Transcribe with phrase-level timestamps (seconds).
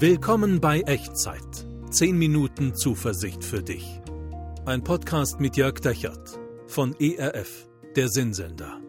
[0.00, 1.66] Willkommen bei Echtzeit.
[1.90, 4.00] 10 Minuten Zuversicht für dich.
[4.64, 6.38] Ein Podcast mit Jörg Dechert
[6.68, 8.80] von ERF, der Sinnsender.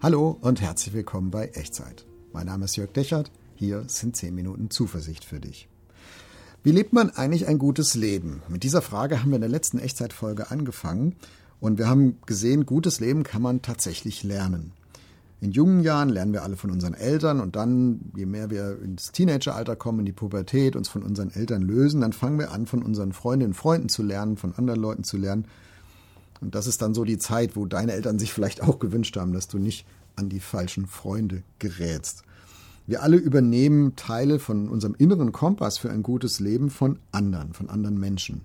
[0.00, 2.06] Hallo und herzlich willkommen bei Echtzeit.
[2.32, 3.30] Mein Name ist Jörg Dechert.
[3.56, 5.68] Hier sind 10 Minuten Zuversicht für dich.
[6.62, 8.42] Wie lebt man eigentlich ein gutes Leben?
[8.48, 11.14] Mit dieser Frage haben wir in der letzten Echtzeitfolge angefangen
[11.60, 14.72] und wir haben gesehen, gutes Leben kann man tatsächlich lernen.
[15.46, 19.12] In jungen Jahren lernen wir alle von unseren Eltern und dann, je mehr wir ins
[19.12, 22.82] Teenageralter kommen, in die Pubertät, uns von unseren Eltern lösen, dann fangen wir an, von
[22.82, 25.44] unseren Freundinnen und Freunden zu lernen, von anderen Leuten zu lernen.
[26.40, 29.32] Und das ist dann so die Zeit, wo deine Eltern sich vielleicht auch gewünscht haben,
[29.32, 29.86] dass du nicht
[30.16, 32.24] an die falschen Freunde gerätst.
[32.88, 37.70] Wir alle übernehmen Teile von unserem inneren Kompass für ein gutes Leben von anderen, von
[37.70, 38.40] anderen Menschen,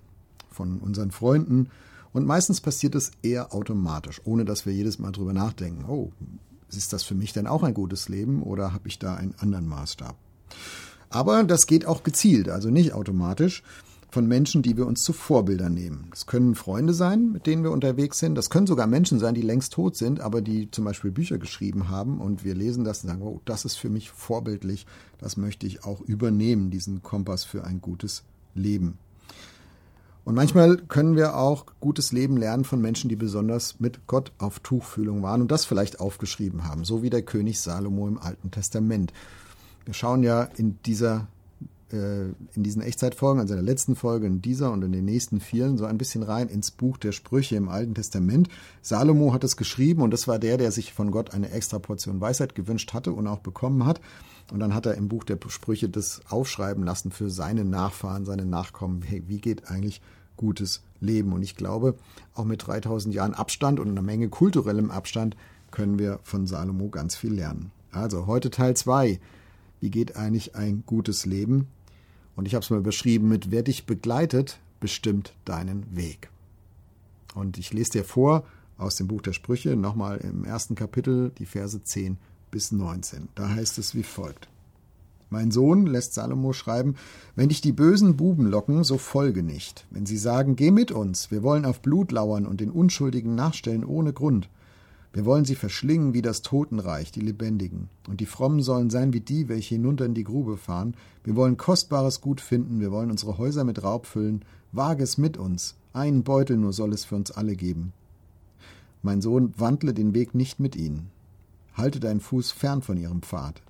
[0.52, 1.72] von unseren Freunden.
[2.14, 5.86] Und meistens passiert es eher automatisch, ohne dass wir jedes Mal drüber nachdenken.
[5.88, 6.12] Oh,
[6.76, 9.68] ist das für mich denn auch ein gutes Leben oder habe ich da einen anderen
[9.68, 10.16] Maßstab?
[11.10, 13.64] Aber das geht auch gezielt, also nicht automatisch
[14.12, 16.08] von Menschen, die wir uns zu Vorbildern nehmen.
[16.10, 18.36] Das können Freunde sein, mit denen wir unterwegs sind.
[18.36, 21.88] Das können sogar Menschen sein, die längst tot sind, aber die zum Beispiel Bücher geschrieben
[21.90, 24.86] haben und wir lesen das und sagen, oh, das ist für mich vorbildlich.
[25.18, 28.98] Das möchte ich auch übernehmen, diesen Kompass für ein gutes Leben.
[30.24, 34.60] Und manchmal können wir auch gutes Leben lernen von Menschen, die besonders mit Gott auf
[34.60, 39.14] Tuchfühlung waren und das vielleicht aufgeschrieben haben, so wie der König Salomo im Alten Testament.
[39.86, 41.28] Wir schauen ja in dieser
[41.94, 45.40] äh, in diesen Echtzeitfolgen, also in der letzten Folge, in dieser und in den nächsten
[45.40, 48.50] vielen, so ein bisschen rein ins Buch der Sprüche im Alten Testament.
[48.82, 52.22] Salomo hat es geschrieben und das war der, der sich von Gott eine extra Portion
[52.22, 54.02] Weisheit gewünscht hatte und auch bekommen hat.
[54.52, 58.46] Und dann hat er im Buch der Sprüche das aufschreiben lassen für seine Nachfahren, seine
[58.46, 59.02] Nachkommen.
[59.02, 60.02] Hey, wie geht eigentlich
[60.36, 61.32] gutes Leben?
[61.32, 61.96] Und ich glaube,
[62.34, 65.38] auch mit 3000 Jahren Abstand und einer Menge kulturellem Abstand
[65.72, 67.72] können wir von Salomo ganz viel lernen.
[67.92, 69.20] Also heute Teil 2.
[69.80, 71.68] Wie geht eigentlich ein gutes Leben?
[72.36, 76.30] Und ich habe es mal überschrieben mit Wer dich begleitet, bestimmt deinen Weg.
[77.36, 78.44] Und ich lese dir vor
[78.78, 82.18] aus dem Buch der Sprüche, nochmal im ersten Kapitel, die Verse 10
[82.50, 83.30] bis 19.
[83.36, 84.48] Da heißt es wie folgt.
[85.30, 86.96] Mein Sohn, lässt Salomo schreiben,
[87.38, 89.86] wenn dich die bösen Buben locken, so folge nicht.
[89.90, 93.86] Wenn sie sagen, geh mit uns, wir wollen auf Blut lauern und den Unschuldigen nachstellen
[93.86, 94.50] ohne Grund.
[95.14, 97.90] Wir wollen sie verschlingen wie das Totenreich, die Lebendigen.
[98.08, 100.96] Und die Frommen sollen sein wie die, welche hinunter in die Grube fahren.
[101.24, 104.46] Wir wollen kostbares Gut finden, wir wollen unsere Häuser mit Raub füllen.
[104.72, 105.76] Wage es mit uns.
[105.92, 107.92] Einen Beutel nur soll es für uns alle geben.
[109.04, 111.10] Mein Sohn, wandle den Weg nicht mit ihnen.
[111.74, 113.62] Halte deinen Fuß fern von ihrem Pfad,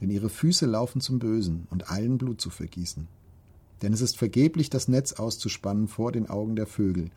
[0.00, 3.06] denn ihre Füße laufen zum Bösen und eilen Blut zu vergießen.
[3.82, 7.10] Denn es ist vergeblich, das Netz auszuspannen vor den Augen der Vögel.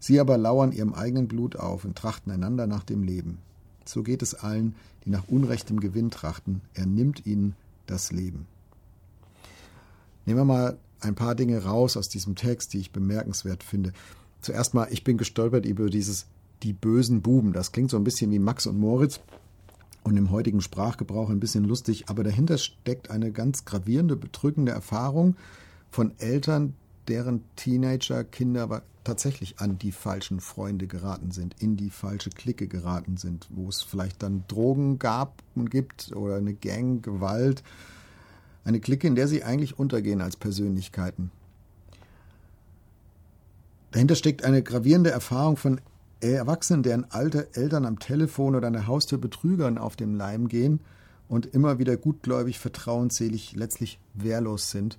[0.00, 3.38] Sie aber lauern ihrem eigenen Blut auf und trachten einander nach dem Leben.
[3.84, 4.74] So geht es allen,
[5.04, 6.62] die nach unrechtem Gewinn trachten.
[6.74, 7.54] Er nimmt ihnen
[7.86, 8.46] das Leben.
[10.26, 13.92] Nehmen wir mal ein paar Dinge raus aus diesem Text, die ich bemerkenswert finde.
[14.40, 16.26] Zuerst mal, ich bin gestolpert über dieses
[16.62, 17.52] die bösen Buben.
[17.52, 19.20] Das klingt so ein bisschen wie Max und Moritz
[20.02, 25.36] und im heutigen Sprachgebrauch ein bisschen lustig, aber dahinter steckt eine ganz gravierende, bedrückende Erfahrung
[25.90, 26.74] von Eltern,
[27.10, 33.16] deren Teenager, Kinder tatsächlich an die falschen Freunde geraten sind, in die falsche Clique geraten
[33.16, 37.64] sind, wo es vielleicht dann Drogen gab und gibt oder eine Gang, Gewalt,
[38.64, 41.32] eine Clique, in der sie eigentlich untergehen als Persönlichkeiten.
[43.90, 45.80] Dahinter steckt eine gravierende Erfahrung von
[46.20, 50.78] Erwachsenen, deren alte Eltern am Telefon oder an der Haustür Betrügern auf dem Leim gehen
[51.28, 54.98] und immer wieder gutgläubig, vertrauensselig, letztlich wehrlos sind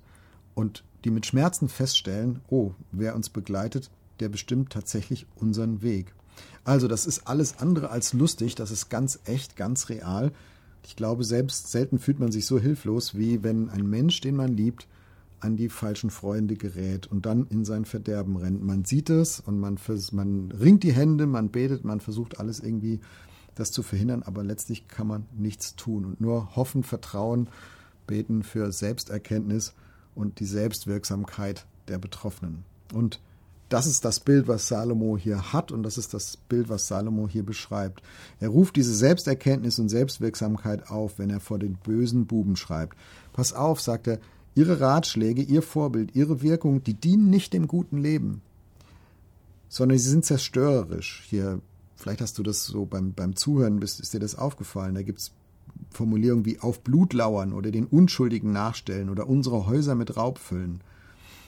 [0.54, 3.90] und die mit Schmerzen feststellen, oh, wer uns begleitet,
[4.20, 6.14] der bestimmt tatsächlich unseren Weg.
[6.64, 10.32] Also, das ist alles andere als lustig, das ist ganz echt, ganz real.
[10.84, 14.56] Ich glaube, selbst selten fühlt man sich so hilflos, wie wenn ein Mensch, den man
[14.56, 14.86] liebt,
[15.40, 18.62] an die falschen Freunde gerät und dann in sein Verderben rennt.
[18.62, 19.78] Man sieht es und man,
[20.12, 23.00] man ringt die Hände, man betet, man versucht alles irgendwie
[23.54, 27.48] das zu verhindern, aber letztlich kann man nichts tun und nur hoffen, vertrauen,
[28.06, 29.74] beten für Selbsterkenntnis
[30.14, 32.64] und die Selbstwirksamkeit der Betroffenen.
[32.92, 33.20] Und
[33.72, 37.26] das ist das Bild, was Salomo hier hat und das ist das Bild, was Salomo
[37.26, 38.02] hier beschreibt.
[38.38, 42.98] Er ruft diese Selbsterkenntnis und Selbstwirksamkeit auf, wenn er vor den bösen Buben schreibt.
[43.32, 44.18] Pass auf, sagt er,
[44.54, 48.42] ihre Ratschläge, ihr Vorbild, ihre Wirkung, die dienen nicht dem guten Leben,
[49.70, 51.24] sondern sie sind zerstörerisch.
[51.26, 51.62] Hier,
[51.96, 54.94] vielleicht hast du das so beim, beim Zuhören, bist, ist dir das aufgefallen.
[54.94, 55.32] Da gibt es
[55.92, 60.80] Formulierungen wie auf Blut lauern oder den Unschuldigen nachstellen oder unsere Häuser mit Raub füllen.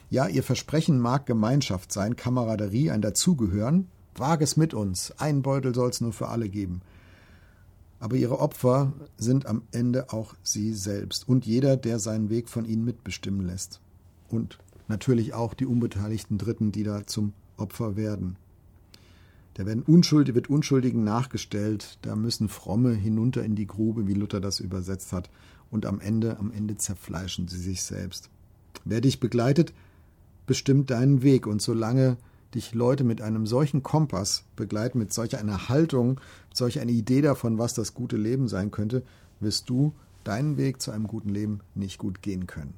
[0.09, 3.87] Ja, ihr Versprechen mag Gemeinschaft sein, Kameraderie, ein Dazugehören.
[4.15, 6.81] Wage es mit uns, einen Beutel soll es nur für alle geben.
[7.99, 12.65] aber ihre Opfer sind am Ende auch sie selbst und jeder, der seinen Weg von
[12.65, 13.79] ihnen mitbestimmen lässt.
[14.29, 18.35] Und natürlich auch die unbeteiligten Dritten, die da zum Opfer werden.
[19.55, 24.41] Da werden Unschuldige, wird Unschuldigen nachgestellt, da müssen Fromme hinunter in die Grube, wie Luther
[24.41, 25.29] das übersetzt hat,
[25.71, 28.29] und am Ende, am Ende zerfleischen sie sich selbst.
[28.83, 29.73] Wer dich begleitet,
[30.45, 32.17] bestimmt deinen Weg, und solange
[32.53, 36.19] dich Leute mit einem solchen Kompass begleiten, mit solcher einer Haltung,
[36.49, 39.03] mit solcher einer Idee davon, was das gute Leben sein könnte,
[39.39, 39.93] wirst du
[40.25, 42.73] deinen Weg zu einem guten Leben nicht gut gehen können.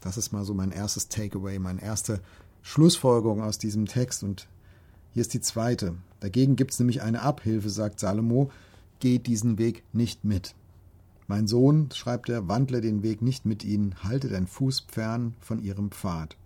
[0.00, 2.20] Das ist mal so mein erstes Takeaway, meine erste
[2.62, 4.22] Schlussfolgerung aus diesem Text.
[4.22, 4.48] Und
[5.12, 5.94] hier ist die zweite.
[6.20, 8.50] Dagegen gibt es nämlich eine Abhilfe, sagt Salomo.
[9.00, 10.54] Geh diesen Weg nicht mit.
[11.26, 15.62] Mein Sohn, schreibt er, wandle den Weg nicht mit ihnen, halte dein Fuß fern von
[15.62, 16.36] ihrem Pfad.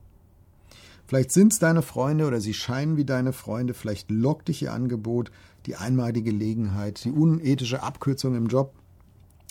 [1.06, 4.72] Vielleicht sind es deine Freunde oder sie scheinen wie deine Freunde, vielleicht lockt dich ihr
[4.72, 5.30] Angebot,
[5.66, 8.74] die einmalige Gelegenheit, die unethische Abkürzung im Job,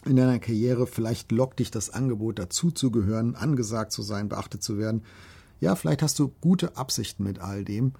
[0.05, 5.03] in deiner Karriere, vielleicht lockt dich das Angebot, dazuzugehören, angesagt zu sein, beachtet zu werden.
[5.59, 7.93] Ja, vielleicht hast du gute Absichten mit all dem,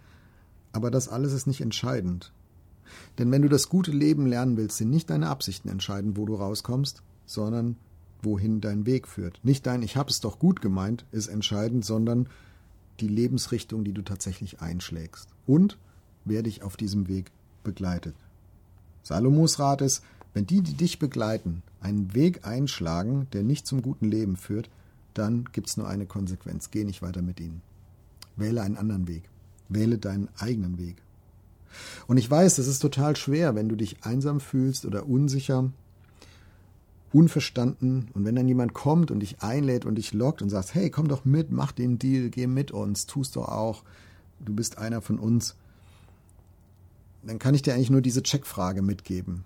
[0.75, 2.33] aber das alles ist nicht entscheidend.
[3.17, 6.35] Denn wenn du das gute Leben lernen willst, sind nicht deine Absichten entscheidend, wo du
[6.35, 7.77] rauskommst, sondern
[8.21, 9.39] wohin dein Weg führt.
[9.43, 12.27] Nicht dein Ich habe es doch gut gemeint ist entscheidend, sondern
[12.99, 15.77] die Lebensrichtung, die du tatsächlich einschlägst und
[16.25, 17.31] wer dich auf diesem Weg
[17.63, 18.15] begleitet.
[19.03, 20.01] Salomos Rat ist,
[20.33, 24.69] wenn die, die dich begleiten, einen Weg einschlagen, der nicht zum guten Leben führt,
[25.13, 26.71] dann gibt es nur eine Konsequenz.
[26.71, 27.61] Geh nicht weiter mit ihnen.
[28.35, 29.29] Wähle einen anderen Weg.
[29.69, 30.97] Wähle deinen eigenen Weg.
[32.07, 35.71] Und ich weiß, das ist total schwer, wenn du dich einsam fühlst oder unsicher
[37.15, 38.09] unverstanden.
[38.13, 41.07] Und wenn dann jemand kommt und dich einlädt und dich lockt und sagt, hey, komm
[41.07, 43.83] doch mit, mach den Deal, geh mit uns, tust doch auch,
[44.43, 45.55] du bist einer von uns,
[47.23, 49.45] dann kann ich dir eigentlich nur diese Checkfrage mitgeben.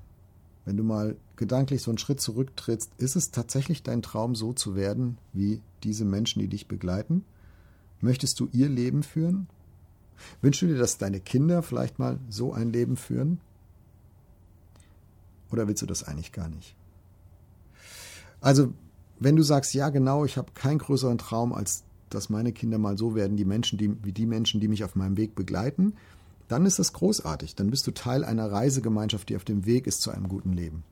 [0.65, 4.75] Wenn du mal gedanklich so einen Schritt zurücktrittst, ist es tatsächlich dein Traum, so zu
[4.75, 7.23] werden wie diese Menschen, die dich begleiten?
[8.01, 9.47] Möchtest du ihr Leben führen?
[10.41, 13.39] Wünschst du dir, dass deine Kinder vielleicht mal so ein Leben führen?
[15.51, 16.75] Oder willst du das eigentlich gar nicht?
[18.41, 18.73] Also,
[19.19, 22.97] wenn du sagst, ja genau, ich habe keinen größeren Traum, als dass meine Kinder mal
[22.97, 25.93] so werden, die Menschen, die, wie die Menschen, die mich auf meinem Weg begleiten,
[26.47, 27.55] dann ist das großartig.
[27.55, 30.83] Dann bist du Teil einer Reisegemeinschaft, die auf dem Weg ist zu einem guten Leben.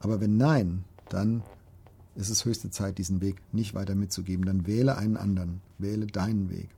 [0.00, 1.42] Aber wenn nein, dann
[2.14, 4.44] ist es höchste Zeit, diesen Weg nicht weiter mitzugeben.
[4.44, 6.68] Dann wähle einen anderen, wähle deinen Weg.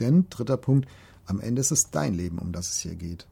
[0.00, 0.88] Denn, dritter Punkt,
[1.26, 3.26] am Ende ist es dein Leben, um das es hier geht.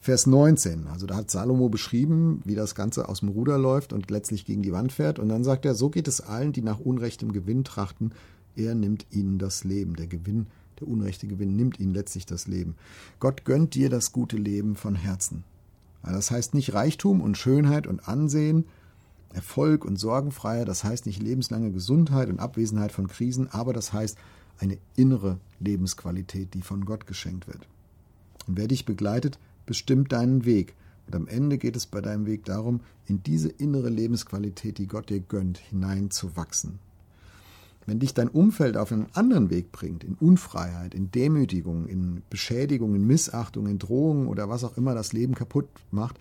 [0.00, 0.86] Vers 19.
[0.86, 4.62] Also da hat Salomo beschrieben, wie das Ganze aus dem Ruder läuft und letztlich gegen
[4.62, 5.18] die Wand fährt.
[5.18, 8.12] Und dann sagt er, so geht es allen, die nach unrechtem Gewinn trachten.
[8.54, 9.96] Er nimmt ihnen das Leben.
[9.96, 10.46] Der Gewinn,
[10.80, 12.76] der unrechte Gewinn nimmt ihnen letztlich das Leben.
[13.18, 15.44] Gott gönnt dir das gute Leben von Herzen.
[16.02, 18.64] Das heißt nicht Reichtum und Schönheit und Ansehen,
[19.34, 24.16] Erfolg und Sorgenfreiheit, das heißt nicht lebenslange Gesundheit und Abwesenheit von Krisen, aber das heißt
[24.58, 27.66] eine innere Lebensqualität, die von Gott geschenkt wird.
[28.46, 30.74] Und wer dich begleitet, bestimmt deinen Weg.
[31.06, 35.10] Und am Ende geht es bei deinem Weg darum, in diese innere Lebensqualität, die Gott
[35.10, 36.78] dir gönnt, hineinzuwachsen.
[37.86, 42.94] Wenn dich dein Umfeld auf einen anderen Weg bringt, in Unfreiheit, in Demütigung, in Beschädigung,
[42.94, 46.18] in Missachtung, in Drohungen oder was auch immer das Leben kaputt macht,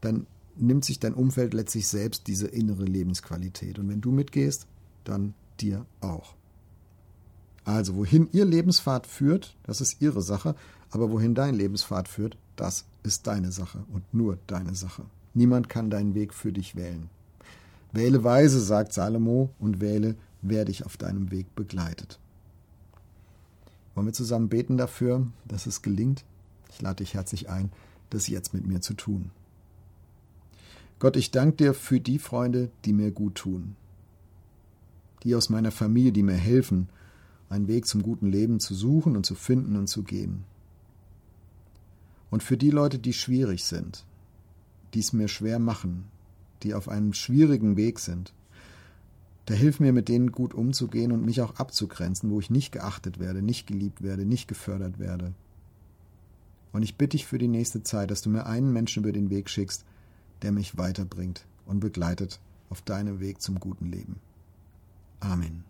[0.00, 3.78] dann nimmt sich dein Umfeld letztlich selbst diese innere Lebensqualität.
[3.78, 4.66] Und wenn du mitgehst,
[5.04, 6.34] dann dir auch.
[7.64, 10.54] Also, wohin ihr Lebenspfad führt, das ist ihre Sache,
[10.90, 15.04] aber wohin dein Lebenspfad führt, das ist deine Sache und nur deine Sache.
[15.34, 17.08] Niemand kann deinen Weg für dich wählen.
[17.92, 22.18] Wähle weise, sagt Salomo, und wähle, wer dich auf deinem Weg begleitet.
[23.94, 26.24] Wollen wir zusammen beten dafür, dass es gelingt?
[26.70, 27.70] Ich lade dich herzlich ein,
[28.10, 29.30] das jetzt mit mir zu tun.
[30.98, 33.74] Gott, ich danke dir für die Freunde, die mir gut tun.
[35.22, 36.88] Die aus meiner Familie, die mir helfen,
[37.50, 40.44] einen Weg zum guten Leben zu suchen und zu finden und zu gehen.
[42.30, 44.06] Und für die Leute, die schwierig sind,
[44.94, 46.04] die es mir schwer machen,
[46.62, 48.32] die auf einem schwierigen Weg sind,
[49.46, 53.18] da hilf mir, mit denen gut umzugehen und mich auch abzugrenzen, wo ich nicht geachtet
[53.18, 55.34] werde, nicht geliebt werde, nicht gefördert werde.
[56.72, 59.28] Und ich bitte dich für die nächste Zeit, dass du mir einen Menschen über den
[59.28, 59.84] Weg schickst,
[60.42, 62.38] der mich weiterbringt und begleitet
[62.68, 64.20] auf deinem Weg zum guten Leben.
[65.18, 65.69] Amen.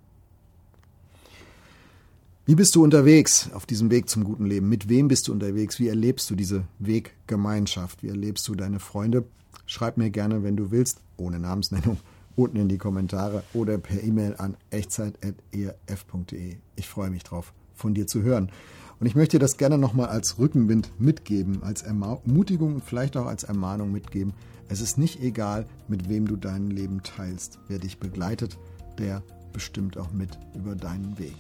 [2.47, 4.69] Wie bist du unterwegs auf diesem Weg zum guten Leben?
[4.69, 5.79] Mit wem bist du unterwegs?
[5.79, 8.03] Wie erlebst du diese Weggemeinschaft?
[8.03, 9.25] Wie erlebst du deine Freunde?
[9.67, 11.99] Schreib mir gerne, wenn du willst, ohne Namensnennung,
[12.37, 16.57] unten in die Kommentare oder per E-Mail an echtzeit.erf.de.
[16.77, 18.51] Ich freue mich drauf, von dir zu hören.
[18.99, 23.27] Und ich möchte dir das gerne nochmal als Rückenwind mitgeben, als Ermutigung und vielleicht auch
[23.27, 24.33] als Ermahnung mitgeben.
[24.69, 27.59] Es ist nicht egal, mit wem du dein Leben teilst.
[27.69, 28.59] Wer dich begleitet,
[28.99, 31.37] der bestimmt auch mit über deinen Weg.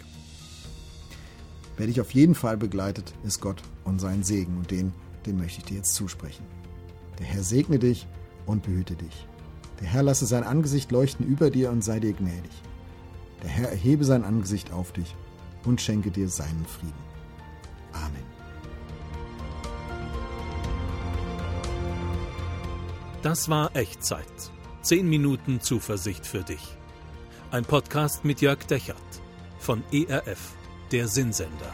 [1.81, 4.93] Wer dich auf jeden Fall begleitet, ist Gott und sein Segen und den,
[5.25, 6.45] den möchte ich dir jetzt zusprechen.
[7.19, 8.07] Der Herr segne dich
[8.45, 9.27] und behüte dich.
[9.81, 12.51] Der Herr lasse sein Angesicht leuchten über dir und sei dir gnädig.
[13.43, 15.17] Der Herr erhebe sein Angesicht auf dich
[15.65, 16.93] und schenke dir seinen Frieden.
[17.95, 18.27] Amen.
[23.23, 24.27] Das war Echtzeit.
[24.83, 26.77] Zehn Minuten Zuversicht für dich.
[27.51, 28.99] Ein Podcast mit Jörg Dechert
[29.59, 30.55] von ERF,
[30.93, 31.73] der Sinnsender.